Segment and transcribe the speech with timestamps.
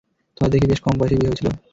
[0.37, 1.47] তোমাদের দেখি বেশ কমবয়সেই বিয়ে হয়েছিল।